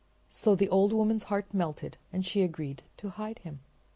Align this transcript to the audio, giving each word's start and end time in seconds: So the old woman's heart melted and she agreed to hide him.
So 0.29 0.55
the 0.55 0.67
old 0.67 0.93
woman's 0.93 1.25
heart 1.29 1.53
melted 1.53 1.99
and 2.11 2.25
she 2.25 2.41
agreed 2.41 2.81
to 2.97 3.09
hide 3.09 3.37
him. 3.37 3.59